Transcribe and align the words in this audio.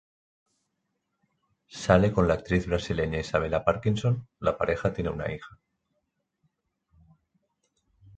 Sale 1.83 2.11
con 2.11 2.27
la 2.27 2.33
actriz 2.33 2.65
brasileña 2.65 3.19
Isabella 3.19 3.63
Parkinson, 3.63 4.27
la 4.39 4.57
pareja 4.57 4.91
tiene 4.93 5.11
una 5.11 5.31
hija. 5.31 5.59